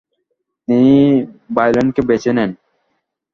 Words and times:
তিনি 0.67 0.93
ভায়োলান্টকেই 1.55 2.07
বেছে 2.09 2.31
নেন। 2.37 2.51